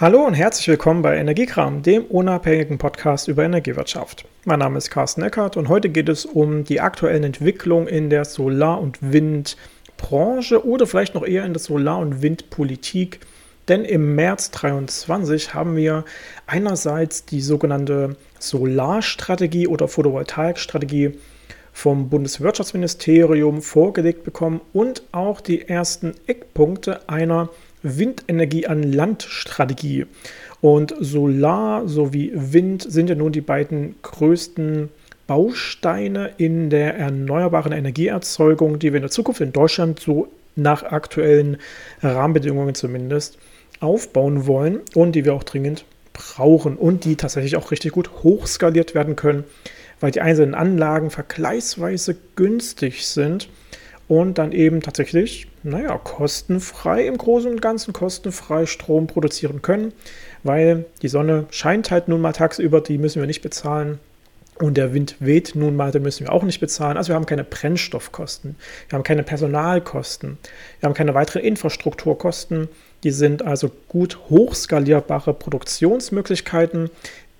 [0.00, 4.26] Hallo und herzlich willkommen bei Energiekram, dem unabhängigen Podcast über Energiewirtschaft.
[4.44, 8.24] Mein Name ist Carsten Eckert und heute geht es um die aktuellen Entwicklungen in der
[8.24, 13.18] Solar- und Windbranche oder vielleicht noch eher in der Solar- und Windpolitik.
[13.66, 16.04] Denn im März 2023 haben wir
[16.46, 21.18] einerseits die sogenannte Solarstrategie oder Photovoltaikstrategie
[21.72, 27.48] vom Bundeswirtschaftsministerium vorgelegt bekommen und auch die ersten Eckpunkte einer
[27.82, 30.06] Windenergie an Land-Strategie.
[30.60, 34.88] Und Solar sowie Wind sind ja nun die beiden größten
[35.26, 41.58] Bausteine in der erneuerbaren Energieerzeugung, die wir in der Zukunft in Deutschland so nach aktuellen
[42.02, 43.38] Rahmenbedingungen zumindest
[43.80, 48.94] aufbauen wollen und die wir auch dringend brauchen und die tatsächlich auch richtig gut hochskaliert
[48.94, 49.44] werden können,
[50.00, 53.48] weil die einzelnen Anlagen vergleichsweise günstig sind
[54.08, 59.92] und dann eben tatsächlich, naja, kostenfrei im Großen und Ganzen kostenfrei Strom produzieren können,
[60.42, 63.98] weil die Sonne scheint halt nun mal tagsüber, die müssen wir nicht bezahlen.
[64.60, 66.96] Und der Wind weht nun mal, den müssen wir auch nicht bezahlen.
[66.96, 68.56] Also wir haben keine Brennstoffkosten,
[68.88, 70.36] wir haben keine Personalkosten,
[70.80, 72.68] wir haben keine weiteren Infrastrukturkosten.
[73.04, 76.90] Die sind also gut hochskalierbare Produktionsmöglichkeiten,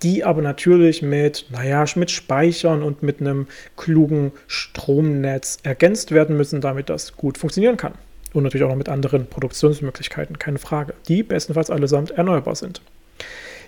[0.03, 6.61] die aber natürlich mit, naja, mit Speichern und mit einem klugen Stromnetz ergänzt werden müssen,
[6.61, 7.93] damit das gut funktionieren kann.
[8.33, 12.81] Und natürlich auch noch mit anderen Produktionsmöglichkeiten, keine Frage, die bestenfalls allesamt erneuerbar sind.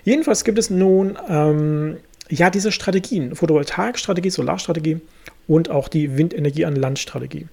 [0.04, 1.96] Jedenfalls gibt es nun ähm,
[2.28, 5.00] ja diese Strategien, Photovoltaikstrategie, Solarstrategie
[5.46, 7.46] und auch die Windenergie an Landstrategie.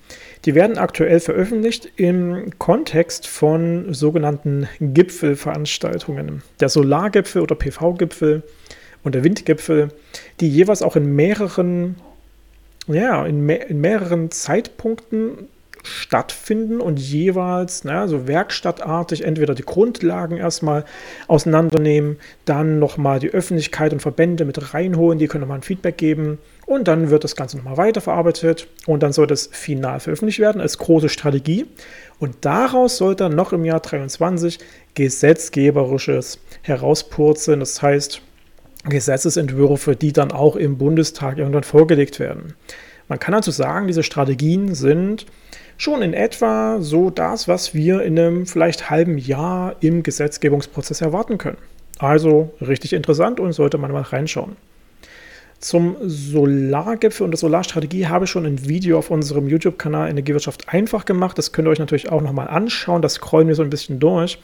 [0.46, 6.44] Die werden aktuell veröffentlicht im Kontext von sogenannten Gipfelveranstaltungen.
[6.60, 8.44] Der Solargipfel oder PV-Gipfel
[9.04, 9.90] und der Windgipfel,
[10.40, 11.96] die jeweils auch in mehreren,
[12.88, 15.48] ja, in, me in mehreren Zeitpunkten
[15.84, 20.86] stattfinden und jeweils naja, so werkstattartig entweder die Grundlagen erstmal
[21.28, 26.38] auseinandernehmen, dann nochmal die Öffentlichkeit und Verbände mit reinholen, die können nochmal ein Feedback geben
[26.66, 30.78] und dann wird das Ganze nochmal weiterverarbeitet und dann soll das final veröffentlicht werden als
[30.78, 31.66] große Strategie
[32.20, 34.60] und daraus soll dann noch im Jahr 2023
[34.96, 38.22] gesetzgeberisches herauspurzeln, das heißt
[38.86, 42.56] Gesetzesentwürfe, die dann auch im Bundestag irgendwann vorgelegt werden.
[43.10, 45.26] Man kann also sagen, diese Strategien sind
[45.80, 51.38] schon in etwa so das, was wir in einem vielleicht halben Jahr im Gesetzgebungsprozess erwarten
[51.38, 51.58] können.
[51.98, 54.58] Also richtig interessant und sollte man mal reinschauen.
[55.60, 61.06] Zum Solargipfel und der Solarstrategie habe ich schon ein Video auf unserem YouTube-Kanal Energiewirtschaft einfach
[61.06, 61.38] gemacht.
[61.38, 63.02] Das könnt ihr euch natürlich auch nochmal anschauen.
[63.02, 64.40] Das scrollen wir so ein bisschen durch.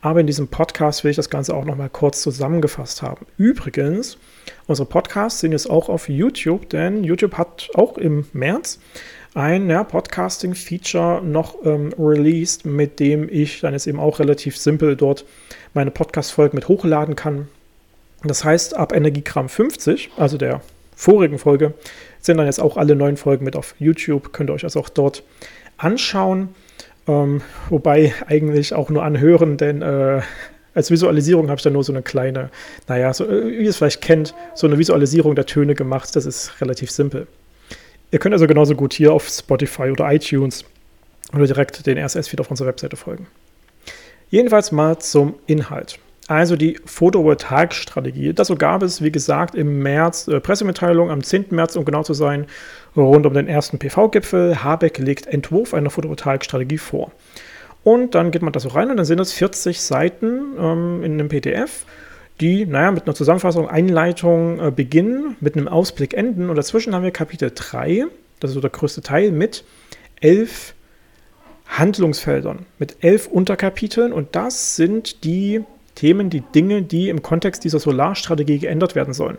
[0.00, 3.26] Aber in diesem Podcast will ich das Ganze auch nochmal kurz zusammengefasst haben.
[3.38, 4.18] Übrigens,
[4.66, 8.78] unsere Podcasts sind jetzt auch auf YouTube, denn YouTube hat auch im März
[9.34, 14.96] ein ja, Podcasting-Feature noch ähm, released, mit dem ich dann jetzt eben auch relativ simpel
[14.96, 15.24] dort
[15.74, 17.48] meine Podcast-Folgen mit hochladen kann.
[18.24, 20.60] Das heißt, ab Energiegramm 50, also der
[20.96, 21.74] vorigen Folge,
[22.20, 24.32] sind dann jetzt auch alle neuen Folgen mit auf YouTube.
[24.32, 25.22] Könnt ihr euch also auch dort
[25.76, 26.48] anschauen.
[27.06, 30.20] Ähm, wobei eigentlich auch nur anhören, denn äh,
[30.74, 32.50] als Visualisierung habe ich dann nur so eine kleine,
[32.86, 36.14] naja, so, äh, wie ihr es vielleicht kennt, so eine Visualisierung der Töne gemacht.
[36.14, 37.26] Das ist relativ simpel.
[38.10, 40.64] Ihr könnt also genauso gut hier auf Spotify oder iTunes
[41.34, 43.26] oder direkt den RSS-Feed auf unserer Webseite folgen.
[44.30, 45.98] Jedenfalls mal zum Inhalt.
[46.26, 48.34] Also die Photovoltaikstrategie.
[48.34, 51.46] Dazu gab es, wie gesagt, im März äh, Pressemitteilung am 10.
[51.50, 52.46] März, um genau zu sein,
[52.94, 54.62] rund um den ersten PV-Gipfel.
[54.62, 57.12] Habeck legt Entwurf einer Photovoltaikstrategie vor.
[57.82, 61.12] Und dann geht man da so rein und dann sind das 40 Seiten ähm, in
[61.14, 61.86] einem PDF
[62.40, 66.50] die, naja, mit einer Zusammenfassung, Einleitung äh, beginnen, mit einem Ausblick enden.
[66.50, 68.06] Und dazwischen haben wir Kapitel 3,
[68.40, 69.64] das ist so der größte Teil, mit
[70.20, 70.74] elf
[71.66, 74.12] Handlungsfeldern, mit elf Unterkapiteln.
[74.12, 75.62] Und das sind die
[75.94, 79.38] Themen, die Dinge, die im Kontext dieser Solarstrategie geändert werden sollen.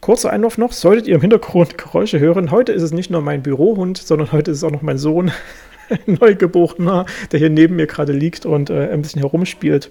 [0.00, 3.42] Kurzer Einwurf noch, solltet ihr im Hintergrund Geräusche hören, heute ist es nicht nur mein
[3.42, 5.30] Bürohund, sondern heute ist es auch noch mein Sohn,
[6.06, 9.90] Neugeborener, der hier neben mir gerade liegt und äh, ein bisschen herumspielt.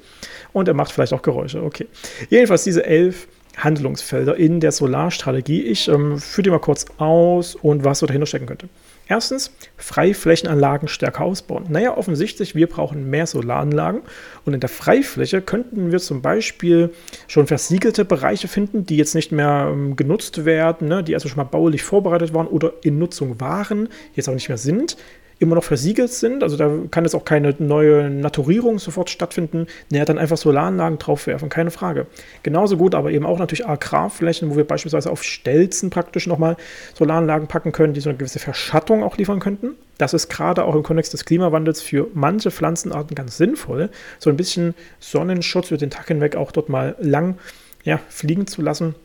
[0.53, 1.63] Und er macht vielleicht auch Geräusche.
[1.63, 1.88] Okay.
[2.30, 3.27] Jedenfalls diese elf
[3.57, 5.62] Handlungsfelder in der Solarstrategie.
[5.63, 8.69] Ich ähm, führe die mal kurz aus und was so dahinter stecken könnte.
[9.07, 11.66] Erstens, Freiflächenanlagen stärker ausbauen.
[11.68, 14.04] Naja, offensichtlich, wir brauchen mehr Solaranlagen
[14.45, 16.92] und in der Freifläche könnten wir zum Beispiel
[17.27, 21.38] schon versiegelte Bereiche finden, die jetzt nicht mehr ähm, genutzt werden, ne, die also schon
[21.38, 24.95] mal baulich vorbereitet waren oder in Nutzung waren, jetzt auch nicht mehr sind
[25.42, 26.44] immer noch versiegelt sind.
[26.44, 29.66] Also da kann jetzt auch keine neue Naturierung sofort stattfinden.
[29.90, 32.06] Naja, dann einfach Solaranlagen draufwerfen, keine Frage.
[32.44, 36.58] Genauso gut, aber eben auch natürlich Agrarflächen, wo wir beispielsweise auf Stelzen praktisch nochmal
[36.94, 39.72] Solaranlagen packen können, die so eine gewisse Verschattung auch liefern könnten.
[39.98, 43.90] Das ist gerade auch im Kontext des Klimawandels für manche Pflanzenarten ganz sinnvoll,
[44.20, 47.38] so ein bisschen Sonnenschutz über den Tag hinweg auch dort mal lang
[47.84, 48.96] ja, fliegen zu lassen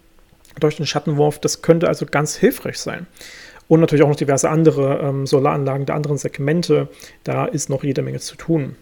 [0.60, 1.38] durch den Schattenwurf.
[1.38, 3.06] Das könnte also ganz hilfreich sein.
[3.68, 6.88] Und natürlich auch noch diverse andere ähm, Solaranlagen der anderen Segmente.
[7.24, 8.76] Da ist noch jede Menge zu tun.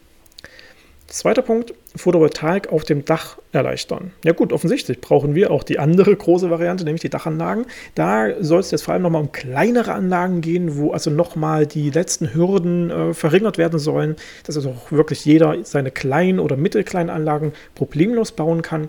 [1.06, 4.12] Zweiter Punkt, Photovoltaik auf dem Dach erleichtern.
[4.24, 7.66] Ja gut, offensichtlich brauchen wir auch die andere große Variante, nämlich die Dachanlagen.
[7.94, 11.90] Da soll es jetzt vor allem nochmal um kleinere Anlagen gehen, wo also nochmal die
[11.90, 14.16] letzten Hürden äh, verringert werden sollen,
[14.46, 18.88] dass also auch wirklich jeder seine kleinen oder mittelkleinen Anlagen problemlos bauen kann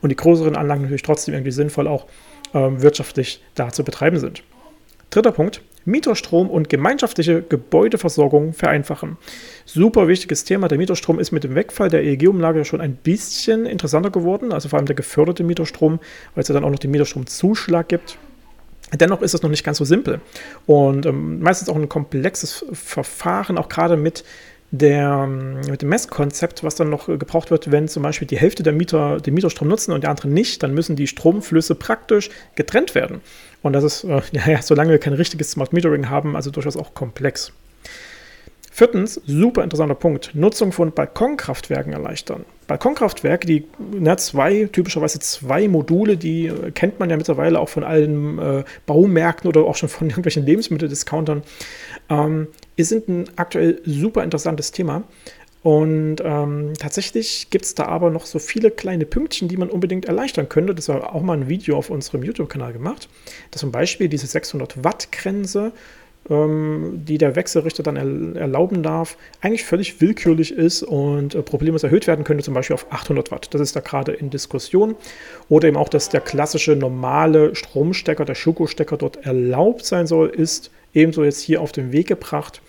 [0.00, 2.06] und die größeren Anlagen natürlich trotzdem irgendwie sinnvoll auch
[2.52, 4.44] äh, wirtschaftlich da zu betreiben sind.
[5.14, 9.16] Dritter Punkt, Mieterstrom und gemeinschaftliche Gebäudeversorgung vereinfachen.
[9.64, 10.66] Super wichtiges Thema.
[10.66, 14.80] Der Mieterstrom ist mit dem Wegfall der EEG-Umlage schon ein bisschen interessanter geworden, also vor
[14.80, 16.00] allem der geförderte Mieterstrom,
[16.34, 18.18] weil es ja dann auch noch den Mieterstromzuschlag gibt.
[18.92, 20.20] Dennoch ist es noch nicht ganz so simpel
[20.66, 24.24] und ähm, meistens auch ein komplexes Verfahren, auch gerade mit
[24.78, 28.72] der, mit dem Messkonzept, was dann noch gebraucht wird, wenn zum Beispiel die Hälfte der
[28.72, 33.20] Mieter den Mieterstrom nutzen und die anderen nicht, dann müssen die Stromflüsse praktisch getrennt werden.
[33.62, 36.94] Und das ist, äh, ja, solange wir kein richtiges Smart Metering haben, also durchaus auch
[36.94, 37.52] komplex.
[38.76, 42.44] Viertens, super interessanter Punkt, Nutzung von Balkonkraftwerken erleichtern.
[42.66, 47.84] Balkonkraftwerke, die na, zwei, typischerweise zwei Module, die äh, kennt man ja mittlerweile auch von
[47.84, 51.44] allen äh, Baumärkten oder auch schon von irgendwelchen Lebensmitteldiscountern,
[52.08, 52.48] ähm,
[52.82, 55.04] sind ein aktuell super interessantes Thema.
[55.62, 60.04] Und ähm, tatsächlich gibt es da aber noch so viele kleine Pünktchen, die man unbedingt
[60.04, 60.74] erleichtern könnte.
[60.74, 63.08] Das war auch mal ein Video auf unserem YouTube-Kanal gemacht.
[63.50, 65.72] Das zum Beispiel diese 600 Watt Grenze
[66.30, 72.06] ähm, die der Wechselrichter dann erlauben darf, eigentlich völlig willkürlich ist und äh, problemlos erhöht
[72.06, 73.48] werden könnte, zum Beispiel auf 800 Watt.
[73.52, 74.96] Das ist da gerade in Diskussion.
[75.48, 80.70] Oder eben auch, dass der klassische normale Stromstecker, der Schuko-Stecker dort erlaubt sein soll, ist
[80.94, 82.62] ebenso jetzt hier auf den Weg gebracht.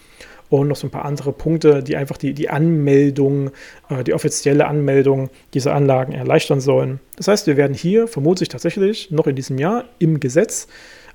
[0.48, 3.50] Und noch so ein paar andere Punkte, die einfach die, die Anmeldung,
[3.90, 7.00] äh, die offizielle Anmeldung dieser Anlagen erleichtern sollen.
[7.18, 10.68] Das heißt, wir werden hier vermutlich tatsächlich noch in diesem Jahr im Gesetz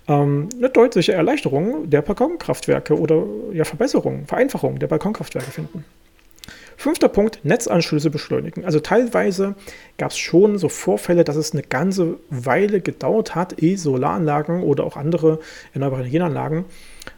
[0.08, 5.84] ähm, eine deutliche Erleichterung der Balkonkraftwerke oder ja, Verbesserung, Vereinfachung der Balkonkraftwerke finden.
[6.80, 8.64] Fünfter Punkt, Netzanschlüsse beschleunigen.
[8.64, 9.54] Also teilweise
[9.98, 14.84] gab es schon so Vorfälle, dass es eine ganze Weile gedauert hat, ehe Solaranlagen oder
[14.84, 15.40] auch andere
[15.74, 16.64] erneuerbare Energienanlagen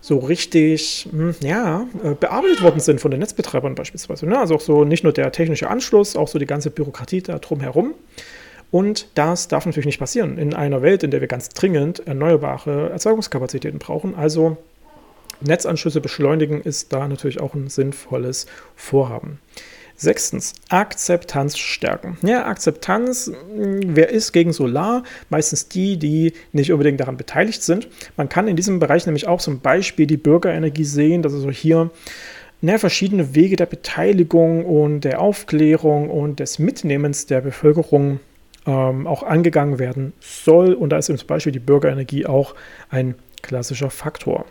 [0.01, 4.27] so richtig hm, ja, äh, bearbeitet worden sind von den Netzbetreibern beispielsweise.
[4.27, 4.37] Ne?
[4.37, 7.95] Also auch so nicht nur der technische Anschluss, auch so die ganze Bürokratie da drumherum.
[8.73, 12.91] Und das darf natürlich nicht passieren in einer Welt, in der wir ganz dringend erneuerbare
[12.91, 14.17] Erzeugungskapazitäten brauchen.
[14.17, 14.57] Also
[15.45, 19.39] Netzanschlüsse beschleunigen ist da natürlich auch ein sinnvolles Vorhaben.
[19.97, 22.17] Sechstens, Akzeptanz stärken.
[22.23, 25.05] Ja, Akzeptanz, hm, wer ist gegen Solar?
[25.29, 27.89] Meistens die, die nicht unbedingt daran beteiligt sind.
[28.17, 31.91] Man kann in diesem Bereich nämlich auch zum Beispiel die Bürgerenergie sehen, dass also hier
[32.61, 38.21] na, verschiedene Wege der Beteiligung und der Aufklärung und des Mitnehmens der Bevölkerung
[38.67, 40.73] ähm, auch angegangen werden soll.
[40.73, 42.55] Und da ist zum Beispiel die Bürgerenergie auch
[42.89, 44.47] ein klassischer Faktor.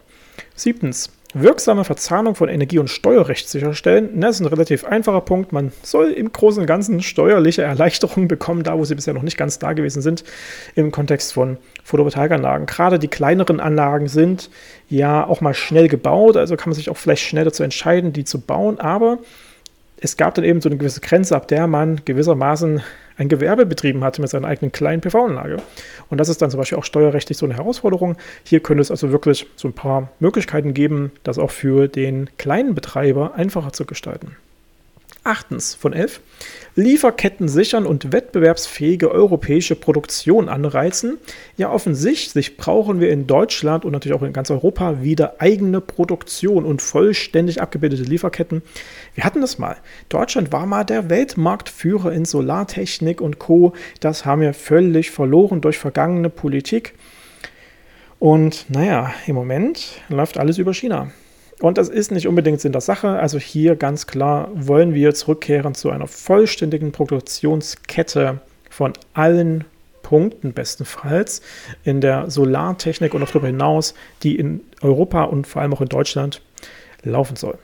[0.62, 4.20] Siebtens, wirksame Verzahnung von Energie- und Steuerrecht sicherstellen.
[4.20, 5.54] Das ist ein relativ einfacher Punkt.
[5.54, 9.38] Man soll im Großen und Ganzen steuerliche Erleichterungen bekommen, da wo sie bisher noch nicht
[9.38, 10.24] ganz da gewesen sind,
[10.76, 12.68] im Kontext von Photovoltaikanlagen.
[12.68, 14.50] Gerade die kleineren Anlagen sind
[14.90, 18.24] ja auch mal schnell gebaut, also kann man sich auch vielleicht schnell dazu entscheiden, die
[18.24, 19.20] zu bauen, aber
[20.04, 22.82] es gab dann eben so eine gewisse Grenze, ab der man gewissermaßen
[23.18, 25.58] ein Gewerbe betrieben hatte mit seiner eigenen kleinen PV-Anlage.
[26.10, 28.18] Und das ist dann zum Beispiel auch steuerrechtlich so eine Herausforderung.
[28.44, 32.74] Hier könnte es also wirklich so ein paar Möglichkeiten geben, das auch für den kleinen
[32.74, 34.36] Betreiber einfacher zu gestalten.
[35.24, 36.20] Achtens von elf.
[36.76, 41.20] Lieferketten sichern und wettbewerbsfähige europäische Produktion anreizen.
[41.58, 46.66] Ja, offensichtlich brauchen wir in Deutschland und natürlich auch in ganz Europa wieder eigene Produktion
[46.66, 48.64] und vollständig abgebildete Lieferketten.
[49.14, 49.78] Wir hatten das mal.
[50.10, 53.74] Deutschland war mal der Weltmarktführer in Solartechnik und Co.
[54.00, 56.96] Das haben wir völlig verloren durch vergangene Politik.
[58.18, 61.12] Und naja, im Moment läuft alles über China.
[61.62, 63.20] Und das ist nicht unbedingt Sinn der Sache.
[63.20, 69.64] Also hier ganz klar wollen wir zurückkehren zu einer vollständigen Produktionskette von allen
[70.02, 71.42] Punkten bestenfalls
[71.84, 75.88] in der Solartechnik und auch darüber hinaus, die in Europa und vor allem auch in
[75.88, 76.42] Deutschland
[77.04, 77.60] laufen soll.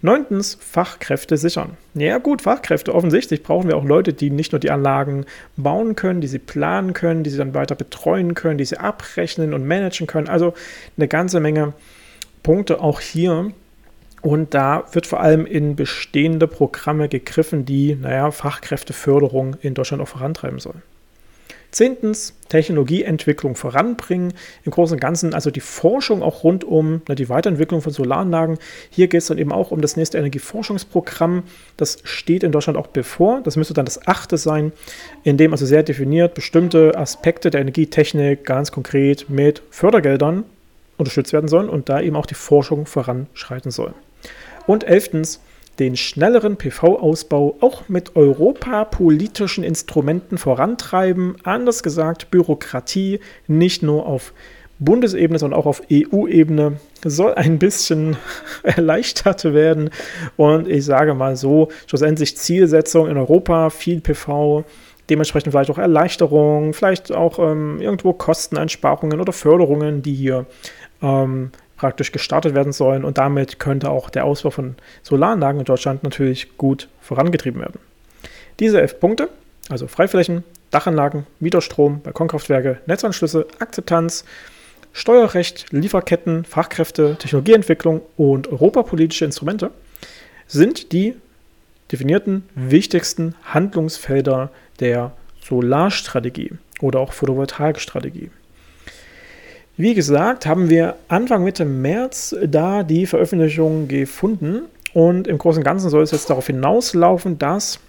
[0.00, 1.76] Neuntens, Fachkräfte sichern.
[1.94, 2.94] Ja gut, Fachkräfte.
[2.94, 5.24] Offensichtlich brauchen wir auch Leute, die nicht nur die Anlagen
[5.56, 9.54] bauen können, die sie planen können, die sie dann weiter betreuen können, die sie abrechnen
[9.54, 10.28] und managen können.
[10.28, 10.52] Also
[10.96, 11.74] eine ganze Menge
[12.44, 13.50] Punkte auch hier.
[14.22, 20.08] Und da wird vor allem in bestehende Programme gegriffen, die, naja, Fachkräfteförderung in Deutschland auch
[20.08, 20.82] vorantreiben sollen.
[21.72, 24.32] Zehntens, Technologieentwicklung voranbringen.
[24.62, 28.58] Im Großen und Ganzen also die Forschung auch rund um na, die Weiterentwicklung von Solaranlagen.
[28.90, 31.42] Hier geht es dann eben auch um das nächste Energieforschungsprogramm.
[31.76, 33.40] Das steht in Deutschland auch bevor.
[33.42, 34.72] Das müsste dann das achte sein,
[35.24, 40.44] in dem also sehr definiert bestimmte Aspekte der Energietechnik ganz konkret mit Fördergeldern
[40.96, 43.94] unterstützt werden sollen und da eben auch die Forschung voranschreiten soll.
[44.66, 45.40] Und elftens,
[45.78, 51.36] den schnelleren PV-Ausbau auch mit europapolitischen Instrumenten vorantreiben.
[51.42, 54.32] Anders gesagt, Bürokratie nicht nur auf
[54.78, 58.16] Bundesebene, sondern auch auf EU-Ebene soll ein bisschen
[58.62, 59.90] erleichtert werden.
[60.36, 64.64] Und ich sage mal so, schlussendlich Zielsetzung in Europa, viel PV,
[65.10, 70.46] dementsprechend vielleicht auch Erleichterungen, vielleicht auch ähm, irgendwo Kosteneinsparungen oder Förderungen, die hier
[71.02, 76.02] ähm, praktisch gestartet werden sollen und damit könnte auch der Ausbau von Solaranlagen in Deutschland
[76.02, 77.80] natürlich gut vorangetrieben werden.
[78.60, 79.28] Diese elf Punkte,
[79.68, 84.24] also Freiflächen, Dachanlagen, Mieterstrom, Balkonkraftwerke, Netzanschlüsse, Akzeptanz,
[84.92, 89.70] Steuerrecht, Lieferketten, Fachkräfte, Technologieentwicklung und europapolitische Instrumente
[90.46, 91.16] sind die
[91.90, 95.12] definierten wichtigsten Handlungsfelder der
[95.42, 98.30] Solarstrategie oder auch Photovoltaikstrategie.
[99.76, 104.62] Wie gesagt, haben wir Anfang Mitte März da die Veröffentlichung gefunden
[104.92, 107.80] und im Großen und Ganzen soll es jetzt darauf hinauslaufen, dass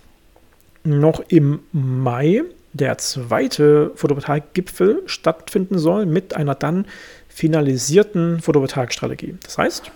[0.83, 6.85] noch im Mai der zweite Photovoltaik-Gipfel stattfinden soll mit einer dann
[7.29, 9.35] finalisierten Photovoltaikstrategie.
[9.43, 9.91] Das heißt,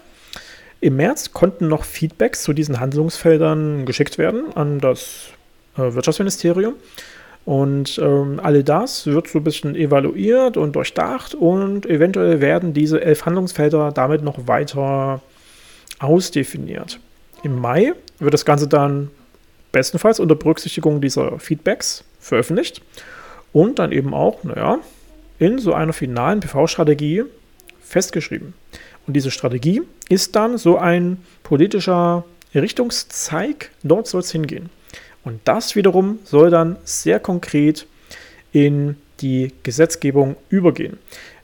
[0.81, 5.29] im März konnten noch Feedbacks zu diesen Handlungsfeldern geschickt werden an das
[5.79, 6.75] Wirtschaftsministerium.
[7.45, 13.01] Und ähm, all das wird so ein bisschen evaluiert und durchdacht und eventuell werden diese
[13.01, 15.21] elf Handlungsfelder damit noch weiter
[15.99, 16.99] ausdefiniert.
[17.43, 19.09] Im Mai wird das Ganze dann
[19.71, 22.81] bestenfalls unter Berücksichtigung dieser Feedbacks veröffentlicht
[23.53, 24.79] und dann eben auch, naja,
[25.39, 27.23] in so einer finalen PV-Strategie
[27.81, 28.53] festgeschrieben.
[29.07, 34.69] Und diese Strategie ist dann so ein politischer Richtungszeig, dort soll es hingehen.
[35.23, 37.85] Und das wiederum soll dann sehr konkret
[38.51, 40.97] in die Gesetzgebung übergehen.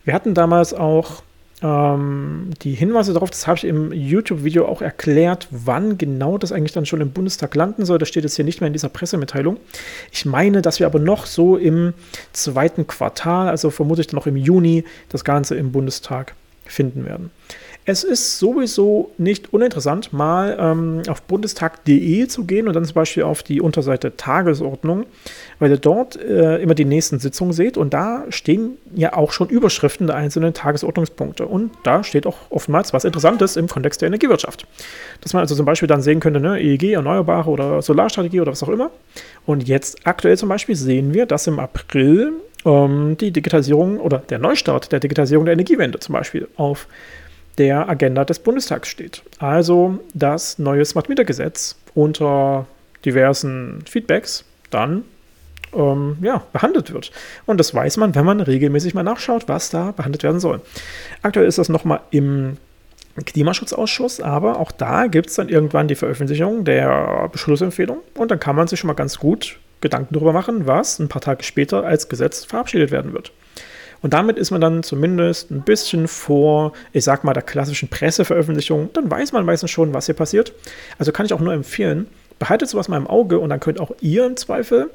[0.03, 1.23] Wir hatten damals auch
[1.61, 6.73] ähm, die Hinweise darauf, das habe ich im YouTube-Video auch erklärt, wann genau das eigentlich
[6.73, 7.97] dann schon im Bundestag landen soll.
[7.97, 9.57] Das steht jetzt hier nicht mehr in dieser Pressemitteilung.
[10.11, 11.93] Ich meine, dass wir aber noch so im
[12.33, 17.31] zweiten Quartal, also vermutlich noch im Juni, das Ganze im Bundestag finden werden.
[17.87, 23.21] Es ist sowieso nicht uninteressant, mal ähm, auf bundestag.de zu gehen und dann zum Beispiel
[23.21, 25.05] auf die Unterseite Tagesordnung,
[25.59, 29.49] weil ihr dort äh, immer die nächsten Sitzungen seht und da stehen ja auch schon
[29.49, 34.65] Überschriften der einzelnen Tagesordnungspunkte und da steht auch oftmals was Interessantes im Kontext der Energiewirtschaft.
[35.21, 38.63] Dass man also zum Beispiel dann sehen könnte, ne, EEG, Erneuerbare oder Solarstrategie oder was
[38.63, 38.89] auch immer.
[39.45, 42.33] Und jetzt aktuell zum Beispiel sehen wir, dass im April
[42.65, 46.87] ähm, die Digitalisierung oder der Neustart der Digitalisierung der Energiewende zum Beispiel auf
[47.57, 49.23] der Agenda des Bundestags steht.
[49.39, 52.67] Also das neue Smart Meter Gesetz unter
[53.05, 55.03] diversen Feedbacks dann
[55.73, 57.11] ähm, ja, behandelt wird.
[57.45, 60.61] Und das weiß man, wenn man regelmäßig mal nachschaut, was da behandelt werden soll.
[61.21, 62.57] Aktuell ist das nochmal im
[63.23, 68.55] Klimaschutzausschuss, aber auch da gibt es dann irgendwann die Veröffentlichung der Beschlussempfehlung und dann kann
[68.55, 72.09] man sich schon mal ganz gut Gedanken darüber machen, was ein paar Tage später als
[72.09, 73.31] Gesetz verabschiedet werden wird.
[74.05, 78.91] Und damit ist man dann zumindest ein bisschen vor, ich sag mal, der klassischen Presseveröffentlichung.
[78.93, 80.53] Dann weiß man meistens schon, was hier passiert.
[80.99, 82.05] Also kann ich auch nur empfehlen,
[82.37, 84.91] behaltet sowas mal im Auge und dann könnt auch ihr im Zweifel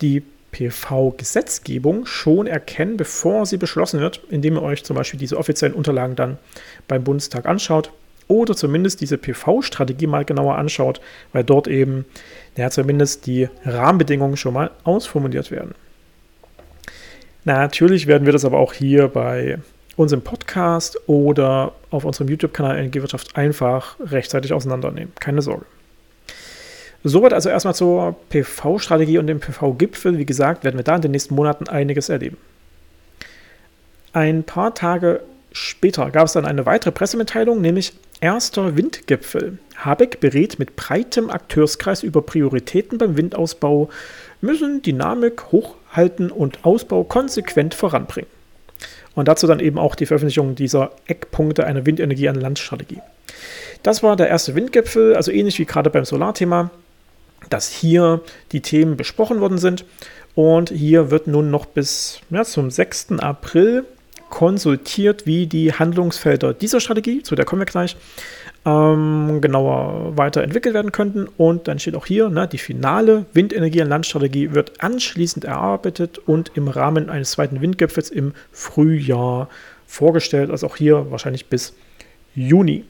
[0.00, 5.74] die PV-Gesetzgebung schon erkennen, bevor sie beschlossen wird, indem ihr euch zum Beispiel diese offiziellen
[5.74, 6.38] Unterlagen dann
[6.86, 7.90] beim Bundestag anschaut
[8.28, 11.00] oder zumindest diese PV-Strategie mal genauer anschaut,
[11.32, 12.04] weil dort eben
[12.56, 15.74] ja, zumindest die Rahmenbedingungen schon mal ausformuliert werden.
[17.44, 19.58] Natürlich werden wir das aber auch hier bei
[19.96, 25.12] unserem Podcast oder auf unserem YouTube-Kanal Energiewirtschaft einfach rechtzeitig auseinandernehmen.
[25.20, 25.66] Keine Sorge.
[27.04, 30.16] Soweit also erstmal zur PV-Strategie und dem PV-Gipfel.
[30.16, 32.38] Wie gesagt, werden wir da in den nächsten Monaten einiges erleben.
[34.14, 35.20] Ein paar Tage
[35.52, 39.58] später gab es dann eine weitere Pressemitteilung, nämlich erster Windgipfel.
[39.76, 43.90] Habeck berät mit breitem Akteurskreis über Prioritäten beim Windausbau,
[44.40, 45.52] müssen Dynamik
[45.94, 48.30] hochhalten und Ausbau konsequent voranbringen.
[49.14, 53.00] Und dazu dann eben auch die Veröffentlichung dieser Eckpunkte einer Windenergie an Landstrategie.
[53.82, 56.70] Das war der erste Windgipfel, also ähnlich wie gerade beim Solarthema,
[57.50, 58.22] dass hier
[58.52, 59.84] die Themen besprochen worden sind.
[60.34, 63.20] Und hier wird nun noch bis ja, zum 6.
[63.20, 63.84] April
[64.30, 67.96] konsultiert, wie die Handlungsfelder dieser Strategie, zu der kommen wir gleich,
[68.66, 71.28] ähm, genauer weiterentwickelt werden könnten.
[71.36, 76.52] Und dann steht auch hier, ne, die finale Windenergie- und Landstrategie wird anschließend erarbeitet und
[76.54, 79.48] im Rahmen eines zweiten Windgipfels im Frühjahr
[79.86, 80.50] vorgestellt.
[80.50, 81.74] Also auch hier wahrscheinlich bis
[82.34, 82.84] Juni.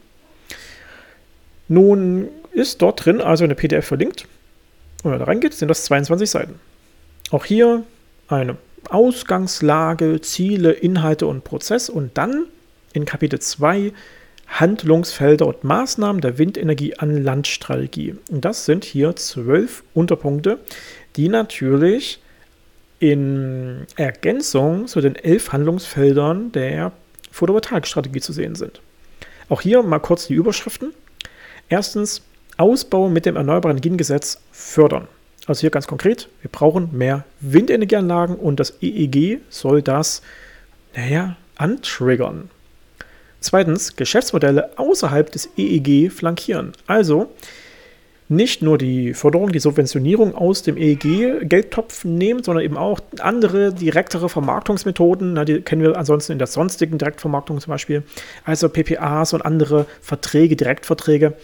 [1.69, 4.27] Nun ist dort drin also eine PDF verlinkt.
[5.03, 6.61] Und wenn man da reingeht, sind das 22 Seiten.
[7.31, 7.83] Auch hier
[8.29, 8.57] eine
[8.91, 12.47] Ausgangslage, Ziele, Inhalte und Prozess und dann
[12.93, 13.93] in Kapitel 2
[14.61, 18.15] Handlungsfelder und Maßnahmen der Windenergie an Landstrategie.
[18.31, 20.59] Und das sind hier zwölf Unterpunkte,
[21.17, 22.21] die natürlich
[23.01, 26.93] in Ergänzung zu den elf Handlungsfeldern der
[27.33, 28.81] Photovoltaikstrategie zu sehen sind.
[29.49, 30.95] Auch hier mal kurz die Überschriften.
[31.69, 32.23] Erstens,
[32.57, 35.09] Ausbau mit dem Erneuerbaren Energiengesetz fördern.
[35.47, 40.23] Also hier ganz konkret, wir brauchen mehr Windenergieanlagen und das EEG soll das,
[40.95, 42.51] naja, antriggern.
[43.45, 46.73] Zweitens, Geschäftsmodelle außerhalb des EEG flankieren.
[46.87, 47.29] Also
[48.31, 54.31] nicht nur die Förderung, die Subventionierung aus dem EEG-Geldtopf nehmen, sondern eben auch andere direktere
[54.31, 55.35] Vermarktungsmethoden.
[55.35, 58.03] Na, die kennen wir ansonsten in der sonstigen Direktvermarktung zum Beispiel.
[58.47, 61.35] Also PPAs und andere Verträge, Direktverträge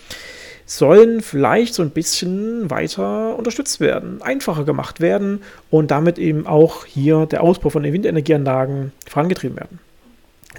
[0.65, 6.87] sollen vielleicht so ein bisschen weiter unterstützt werden, einfacher gemacht werden und damit eben auch
[6.87, 9.90] hier der Ausbau von Windenergieanlagen vorangetrieben werden.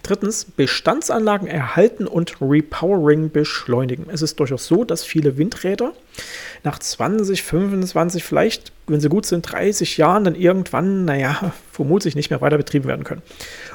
[0.04, 4.06] Drittens, Bestandsanlagen erhalten und Repowering beschleunigen.
[4.10, 5.92] Es ist durchaus so, dass viele Windräder
[6.64, 12.30] nach 20, 25, vielleicht, wenn sie gut sind, 30 Jahren dann irgendwann, naja, vermutlich nicht
[12.30, 13.22] mehr weiter betrieben werden können.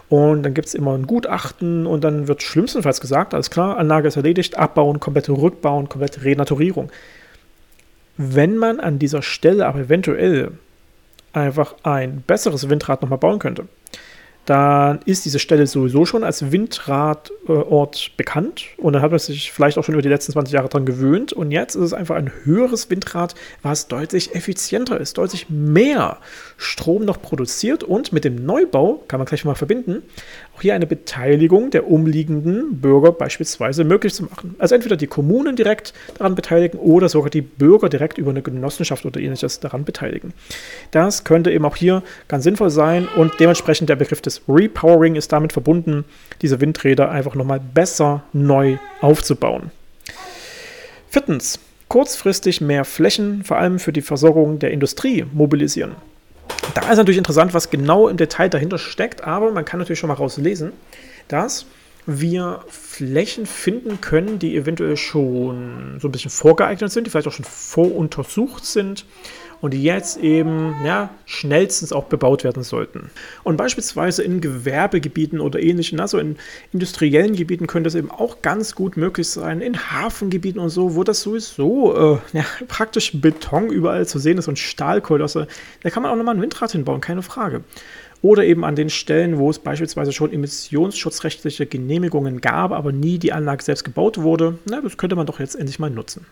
[0.09, 4.09] Und dann gibt es immer ein Gutachten und dann wird schlimmstenfalls gesagt, alles klar, Anlage
[4.09, 6.91] ist erledigt, abbauen, komplette Rückbauen, komplette Renaturierung.
[8.17, 10.53] Wenn man an dieser Stelle aber eventuell
[11.35, 13.67] einfach ein besseres Windrad nochmal bauen könnte,
[14.47, 18.67] dann ist diese Stelle sowieso schon als Windradort bekannt.
[18.77, 21.33] Und dann hat man sich vielleicht auch schon über die letzten 20 Jahre daran gewöhnt.
[21.33, 26.19] Und jetzt ist es einfach ein höheres Windrad, was deutlich effizienter ist, deutlich mehr
[26.57, 27.83] Strom noch produziert.
[27.83, 30.03] Und mit dem Neubau, kann man gleich mal verbinden,
[30.57, 34.55] auch hier eine Beteiligung der umliegenden Bürger beispielsweise möglich zu machen.
[34.59, 39.05] Also entweder die Kommunen direkt daran beteiligen oder sogar die Bürger direkt über eine Genossenschaft
[39.05, 40.33] oder ähnliches daran beteiligen.
[40.93, 45.31] Das könnte eben auch hier ganz sinnvoll sein und dementsprechend der Begriff des Repowering ist
[45.33, 46.05] damit verbunden,
[46.41, 49.71] diese Windräder einfach nochmal besser neu aufzubauen.
[51.11, 55.97] Viertens, kurzfristig mehr Flächen, vor allem für die Versorgung der Industrie, mobilisieren.
[56.75, 60.09] Da ist natürlich interessant, was genau im Detail dahinter steckt, aber man kann natürlich schon
[60.09, 60.73] mal rauslesen,
[61.29, 61.67] dass
[62.07, 67.33] wir Flächen finden können, die eventuell schon so ein bisschen vorgeeignet sind, die vielleicht auch
[67.33, 69.05] schon voruntersucht sind
[69.61, 73.11] und die jetzt eben ja, schnellstens auch bebaut werden sollten.
[73.43, 76.37] Und beispielsweise in Gewerbegebieten oder ähnlichen, also in
[76.73, 81.05] industriellen Gebieten könnte es eben auch ganz gut möglich sein, in Hafengebieten und so, wo
[81.05, 85.49] das sowieso äh, ja, praktisch Beton überall zu sehen ist und Stahlkolosse.
[85.83, 87.65] Da kann man auch nochmal ein Windrad hinbauen, keine Frage
[88.23, 93.33] oder eben an den Stellen, wo es beispielsweise schon emissionsschutzrechtliche Genehmigungen gab, aber nie die
[93.33, 94.59] Anlage selbst gebaut wurde.
[94.69, 96.27] Na, das könnte man doch jetzt endlich mal nutzen.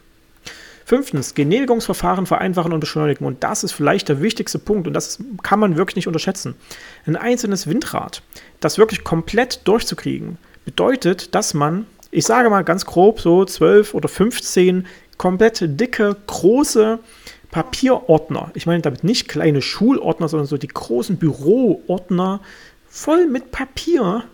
[0.87, 3.27] Fünftens, Genehmigungsverfahren vereinfachen und beschleunigen.
[3.27, 6.55] Und das ist vielleicht der wichtigste Punkt und das kann man wirklich nicht unterschätzen.
[7.07, 8.23] Ein einzelnes Windrad,
[8.61, 14.09] das wirklich komplett durchzukriegen, bedeutet, dass man, ich sage mal ganz grob, so 12 oder
[14.09, 16.99] 15 komplett dicke, große
[17.55, 22.41] Papierordner, ich meine damit nicht kleine Schulordner, sondern so die großen Büroordner
[22.89, 24.25] voll mit Papier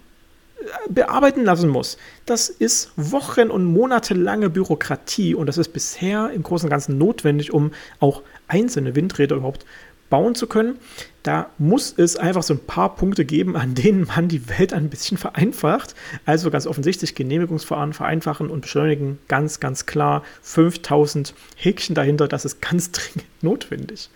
[0.89, 1.99] bearbeiten lassen muss.
[2.25, 7.53] Das ist wochen- und monatelange Bürokratie und das ist bisher im Großen und Ganzen notwendig,
[7.53, 9.67] um auch einzelne Windräder überhaupt
[10.11, 10.79] bauen zu können.
[11.23, 14.91] Da muss es einfach so ein paar Punkte geben, an denen man die Welt ein
[14.91, 15.95] bisschen vereinfacht.
[16.27, 19.19] Also ganz offensichtlich Genehmigungsverfahren vereinfachen und beschleunigen.
[19.29, 22.29] Ganz, ganz klar 5000 Häkchen dahinter.
[22.29, 24.11] Das ist ganz dringend notwendig.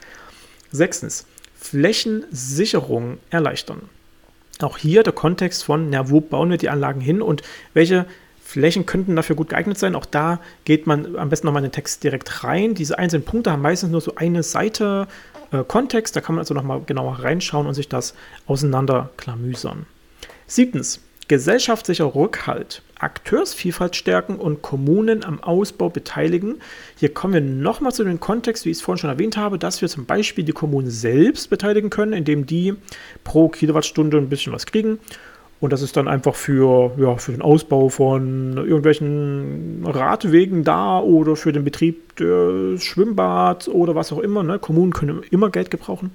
[0.73, 1.27] Sechstens,
[1.57, 3.89] Flächensicherung erleichtern.
[4.61, 8.07] Auch hier der Kontext von, na, wo bauen wir die Anlagen hin und welche
[8.45, 9.95] Flächen könnten dafür gut geeignet sein.
[9.95, 12.75] Auch da geht man am besten nochmal in den Text direkt rein.
[12.75, 15.09] Diese einzelnen Punkte haben meistens nur so eine Seite
[15.53, 16.17] äh, Kontext.
[16.17, 18.15] Da kann man also nochmal genauer reinschauen und sich das
[18.47, 19.87] auseinanderklamüsern.
[20.47, 26.61] Siebtens, gesellschaftlicher Rückhalt, Akteursvielfalt stärken und Kommunen am Ausbau beteiligen.
[26.97, 29.81] Hier kommen wir nochmal zu dem Kontext, wie ich es vorhin schon erwähnt habe, dass
[29.81, 32.75] wir zum Beispiel die Kommunen selbst beteiligen können, indem die
[33.25, 34.99] pro Kilowattstunde ein bisschen was kriegen
[35.61, 41.37] Und das ist dann einfach für, ja, für den Ausbau von irgendwelchen Radwegen da oder
[41.37, 44.43] für den Betrieb des Schwimmbads oder was auch immer.
[44.43, 44.59] Ne?
[44.59, 46.11] Kommunen können immer Geld gebrauchen.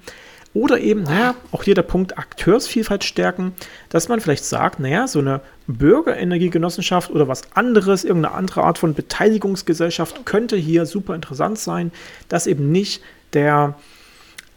[0.52, 3.52] Oder eben, naja, auch hier der Punkt Akteursvielfalt stärken,
[3.88, 8.94] dass man vielleicht sagt, naja, so eine Bürgerenergiegenossenschaft oder was anderes, irgendeine andere Art von
[8.94, 11.92] Beteiligungsgesellschaft könnte hier super interessant sein,
[12.28, 13.00] dass eben nicht
[13.32, 13.76] der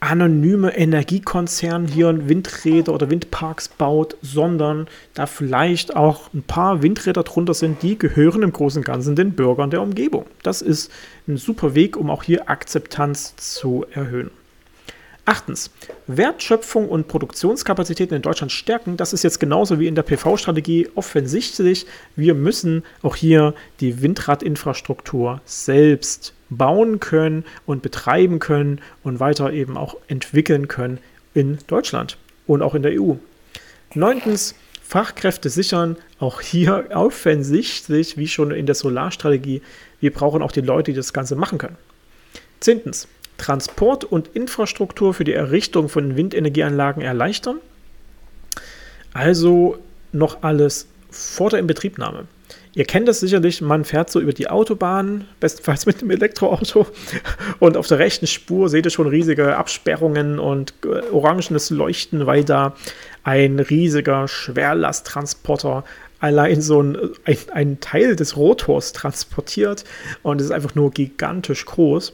[0.04, 7.54] anonyme Energiekonzern hier Windräder oder Windparks baut, sondern da vielleicht auch ein paar Windräder drunter
[7.54, 10.26] sind, die gehören im Großen und Ganzen den Bürgern der Umgebung.
[10.44, 10.92] Das ist
[11.28, 14.32] ein super Weg, um auch hier Akzeptanz zu erhöhen.
[15.26, 15.72] Achtens,
[16.08, 18.98] Wertschöpfung und Produktionskapazitäten in Deutschland stärken.
[18.98, 21.86] Das ist jetzt genauso wie in der PV-Strategie offensichtlich.
[22.18, 29.78] Wir müssen auch hier die Windradinfrastruktur selbst bauen können und betreiben können und weiter eben
[29.78, 31.00] auch entwickeln können
[31.34, 33.14] in Deutschland und auch in der EU.
[33.96, 39.62] Neuntens, Fachkräfte sichern, auch hier offensichtlich, wie schon in der Solarstrategie,
[40.00, 41.78] wir brauchen auch die Leute, die das Ganze machen können.
[42.60, 47.58] Zehntens, Transport und Infrastruktur für die Errichtung von Windenergieanlagen erleichtern.
[49.14, 49.78] Also
[50.12, 52.28] noch alles vor der Inbetriebnahme.
[52.76, 56.88] Ihr kennt das sicherlich, man fährt so über die Autobahn, bestenfalls mit einem Elektroauto,
[57.60, 62.44] und auf der rechten Spur seht ihr schon riesige Absperrungen und äh, orangenes Leuchten, weil
[62.44, 62.76] da
[63.24, 65.84] ein riesiger Schwerlasttransporter
[66.20, 69.84] allein so ein, ein, ein Teil des Rotors transportiert
[70.24, 72.14] und es ist einfach nur gigantisch groß.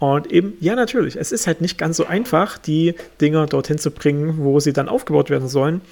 [0.00, 3.90] Und eben, ja, natürlich, es ist halt nicht ganz so einfach, die Dinger dorthin zu
[3.90, 5.82] bringen, wo sie dann aufgebaut werden sollen.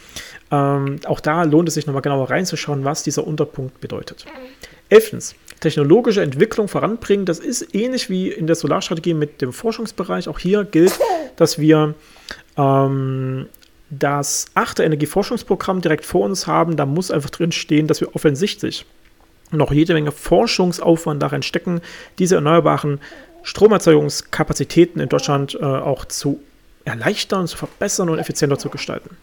[0.50, 4.24] Ähm, auch da lohnt es sich nochmal genauer reinzuschauen, was dieser Unterpunkt bedeutet.
[4.88, 7.26] Elftens, technologische Entwicklung voranbringen.
[7.26, 10.26] Das ist ähnlich wie in der Solarstrategie mit dem Forschungsbereich.
[10.28, 10.98] Auch hier gilt,
[11.36, 11.94] dass wir
[12.56, 13.46] ähm,
[13.90, 16.76] das achte Energieforschungsprogramm direkt vor uns haben.
[16.78, 18.86] Da muss einfach drin stehen, dass wir offensichtlich
[19.50, 21.80] noch jede Menge Forschungsaufwand darin stecken,
[22.18, 23.00] diese erneuerbaren
[23.42, 26.40] Stromerzeugungskapazitäten in Deutschland äh, auch zu
[26.84, 29.16] erleichtern, zu verbessern und effizienter zu gestalten.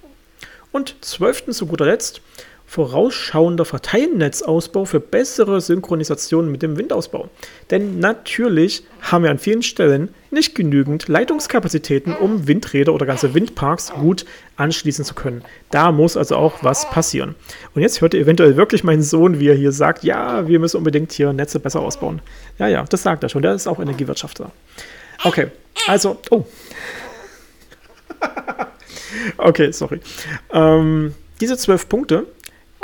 [0.72, 2.22] Und zwölftens, zu guter Letzt,
[2.68, 7.30] vorausschauender Verteilnetzausbau für bessere Synchronisation mit dem Windausbau.
[7.70, 13.92] Denn natürlich haben wir an vielen Stellen nicht genügend Leitungskapazitäten, um Windräder oder ganze Windparks
[13.92, 14.26] gut
[14.58, 15.44] anschließen zu können.
[15.72, 17.34] Da muss also auch was passieren.
[17.74, 20.78] Und jetzt hört ihr eventuell wirklich meinen Sohn, wie er hier sagt, ja, wir müssen
[20.78, 22.22] unbedingt hier Netze besser ausbauen.
[22.60, 23.42] Ja, ja, das sagt er schon.
[23.42, 24.52] Der ist auch Energiewirtschaftler.
[25.24, 25.48] Okay,
[25.88, 26.46] also, oh.
[29.38, 30.00] okay, sorry.
[30.52, 32.28] Ähm, diese zwölf Punkte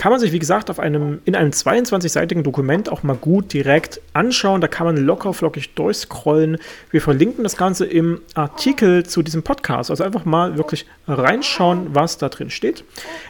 [0.01, 4.01] kann man sich, wie gesagt, auf einem, in einem 22-seitigen Dokument auch mal gut direkt
[4.13, 4.59] anschauen.
[4.59, 6.57] Da kann man locker flockig durchscrollen.
[6.89, 9.91] Wir verlinken das Ganze im Artikel zu diesem Podcast.
[9.91, 12.83] Also einfach mal wirklich reinschauen, was da drin steht.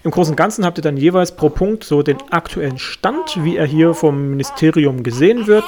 [0.06, 3.58] Im Großen und Ganzen habt ihr dann jeweils pro Punkt so den aktuellen Stand, wie
[3.58, 5.66] er hier vom Ministerium gesehen wird.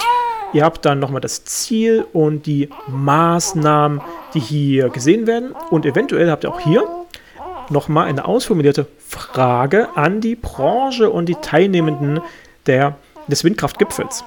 [0.54, 4.00] Ihr habt dann nochmal das Ziel und die Maßnahmen,
[4.36, 5.52] die hier gesehen werden.
[5.70, 6.88] Und eventuell habt ihr auch hier
[7.74, 12.22] nochmal eine ausformulierte Frage an die Branche und die Teilnehmenden
[12.66, 14.24] der, des Windkraftgipfels,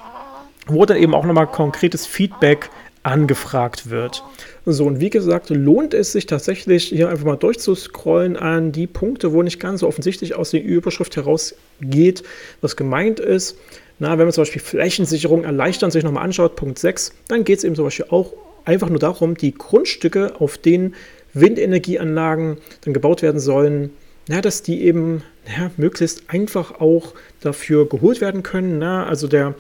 [0.67, 2.69] wo dann eben auch nochmal konkretes Feedback
[3.03, 4.25] angefragt wird.
[4.67, 9.33] So, und wie gesagt, lohnt es sich tatsächlich, hier einfach mal durchzuscrollen an die Punkte,
[9.33, 12.25] wo nicht ganz so offensichtlich aus der Überschrift herausgeht,
[12.61, 13.57] was gemeint ist.
[14.01, 17.65] Na, wenn man zum Beispiel Flächensicherung erleichtern sich nochmal anschaut, Punkt 6, dann geht es
[17.65, 18.33] eben zum Beispiel auch
[18.65, 20.95] einfach nur darum, die Grundstücke, auf denen
[21.41, 23.91] Windenergieanlagen dann gebaut werden sollen,
[24.29, 28.79] na, dass die eben ja, möglichst einfach auch dafür geholt werden können.
[28.79, 29.55] Na, also der,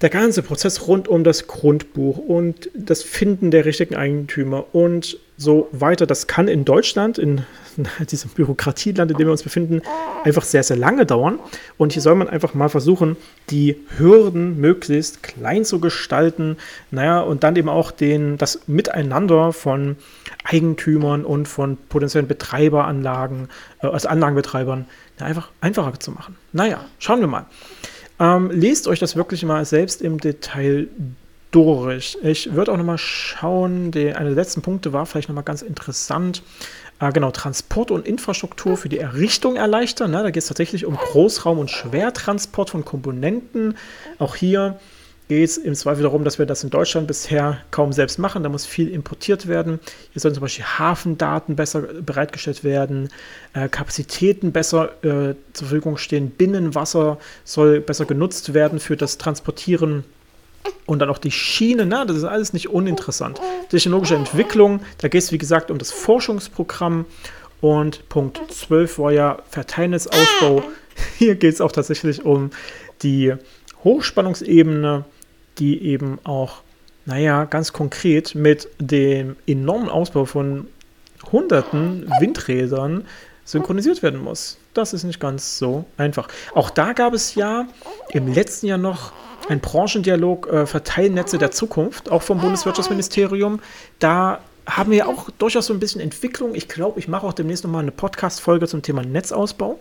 [0.00, 5.68] der ganze Prozess rund um das Grundbuch und das Finden der richtigen Eigentümer und so
[5.72, 7.44] weiter, das kann in Deutschland, in
[8.10, 9.82] diesem Bürokratieland, in dem wir uns befinden,
[10.22, 11.40] einfach sehr, sehr lange dauern.
[11.76, 13.16] Und hier soll man einfach mal versuchen,
[13.50, 16.56] die Hürden möglichst klein zu gestalten.
[16.90, 19.96] Naja, und dann eben auch den, das Miteinander von
[20.44, 23.48] Eigentümern und von potenziellen Betreiberanlagen,
[23.82, 24.86] äh, also Anlagenbetreibern,
[25.18, 26.36] einfach einfacher zu machen.
[26.52, 27.46] Naja, schauen wir mal.
[28.20, 30.88] Ähm, lest euch das wirklich mal selbst im Detail
[31.50, 32.18] durch.
[32.22, 36.42] Ich würde auch nochmal schauen, die, einer der letzten Punkte war vielleicht nochmal ganz interessant.
[37.00, 40.10] Äh, genau, Transport und Infrastruktur für die Errichtung erleichtern.
[40.10, 40.22] Ne?
[40.22, 43.76] Da geht es tatsächlich um Großraum- und Schwertransport von Komponenten.
[44.18, 44.78] Auch hier
[45.28, 48.42] geht es im Zweifel darum, dass wir das in Deutschland bisher kaum selbst machen.
[48.42, 49.80] Da muss viel importiert werden.
[50.12, 53.08] Hier sollen zum Beispiel Hafendaten besser bereitgestellt werden,
[53.54, 60.04] äh, Kapazitäten besser äh, zur Verfügung stehen, Binnenwasser soll besser genutzt werden für das Transportieren
[60.86, 63.40] und dann auch die Schiene, na, das ist alles nicht uninteressant.
[63.70, 67.06] Technologische Entwicklung, da geht es wie gesagt um das Forschungsprogramm
[67.60, 70.62] Und Punkt 12 war ja Verteilnetzausbau.
[71.18, 72.50] Hier geht es auch tatsächlich um
[73.02, 73.34] die
[73.84, 75.04] Hochspannungsebene,
[75.58, 76.62] die eben auch,
[77.06, 80.68] naja, ganz konkret mit dem enormen Ausbau von
[81.32, 83.04] hunderten Windrädern
[83.44, 84.58] synchronisiert werden muss.
[84.72, 86.28] Das ist nicht ganz so einfach.
[86.54, 87.66] Auch da gab es ja
[88.10, 89.12] im letzten Jahr noch
[89.48, 93.60] ein Branchendialog äh, Verteilnetze der Zukunft, auch vom Bundeswirtschaftsministerium.
[93.98, 96.54] Da haben wir auch durchaus so ein bisschen Entwicklung.
[96.54, 99.78] Ich glaube, ich mache auch demnächst nochmal eine Podcast-Folge zum Thema Netzausbau,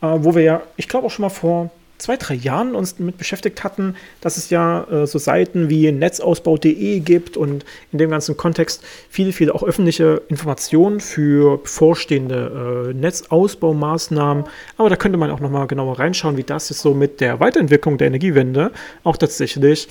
[0.00, 1.70] äh, wo wir ja, ich glaube auch schon mal vor
[2.02, 7.00] zwei, drei Jahren uns damit beschäftigt hatten, dass es ja äh, so Seiten wie netzausbau.de
[7.00, 14.44] gibt und in dem ganzen Kontext viele, viele auch öffentliche Informationen für bevorstehende äh, Netzausbaumaßnahmen.
[14.76, 17.98] Aber da könnte man auch nochmal genauer reinschauen, wie das jetzt so mit der Weiterentwicklung
[17.98, 18.72] der Energiewende
[19.04, 19.88] auch tatsächlich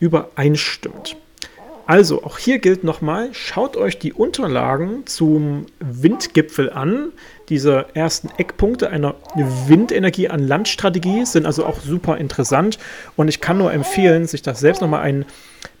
[0.00, 1.16] übereinstimmt.
[1.86, 7.12] Also, auch hier gilt nochmal, schaut euch die Unterlagen zum Windgipfel an.
[7.52, 9.14] Diese ersten Eckpunkte einer
[9.66, 12.78] Windenergie an Landstrategie sind also auch super interessant.
[13.14, 15.26] Und ich kann nur empfehlen, sich das selbst nochmal ein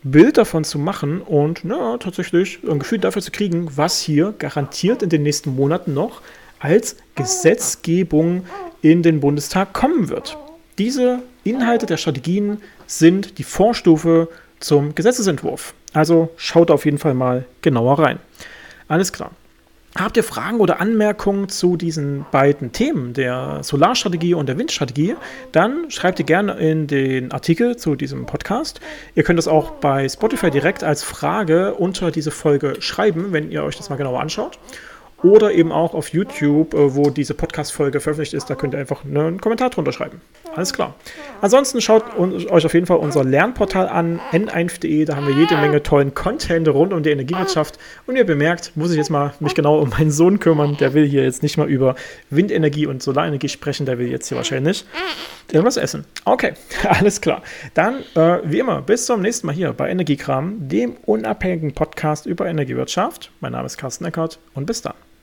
[0.02, 5.02] Bild davon zu machen und na, tatsächlich ein Gefühl dafür zu kriegen, was hier garantiert
[5.02, 6.20] in den nächsten Monaten noch
[6.58, 8.44] als Gesetzgebung
[8.82, 10.36] in den Bundestag kommen wird.
[10.76, 14.28] Diese Inhalte der Strategien sind die Vorstufe
[14.60, 15.72] zum Gesetzesentwurf.
[15.94, 18.18] Also schaut auf jeden Fall mal genauer rein.
[18.88, 19.30] Alles klar.
[19.94, 25.16] Habt ihr Fragen oder Anmerkungen zu diesen beiden Themen, der Solarstrategie und der Windstrategie,
[25.52, 28.80] dann schreibt ihr gerne in den Artikel zu diesem Podcast.
[29.14, 33.64] Ihr könnt es auch bei Spotify direkt als Frage unter diese Folge schreiben, wenn ihr
[33.64, 34.58] euch das mal genauer anschaut
[35.22, 38.50] oder eben auch auf YouTube, äh, wo diese Podcast-Folge veröffentlicht ist.
[38.50, 40.20] Da könnt ihr einfach ne, einen Kommentar drunter schreiben.
[40.54, 40.94] Alles klar.
[41.40, 45.04] Ansonsten schaut euch auf jeden Fall unser Lernportal an, n1.de.
[45.04, 47.78] Da haben wir jede Menge tollen Content rund um die Energiewirtschaft.
[48.06, 50.76] Und ihr bemerkt, muss ich jetzt mal mich genau um meinen Sohn kümmern.
[50.78, 51.94] Der will hier jetzt nicht mal über
[52.30, 53.86] Windenergie und Solarenergie sprechen.
[53.86, 54.84] Der will jetzt hier wahrscheinlich
[55.50, 56.04] irgendwas essen.
[56.24, 56.54] Okay,
[56.88, 57.42] alles klar.
[57.74, 62.46] Dann, äh, wie immer, bis zum nächsten Mal hier bei Energiekram, dem unabhängigen Podcast über
[62.46, 63.30] Energiewirtschaft.
[63.40, 64.94] Mein Name ist Carsten Eckert und bis dann.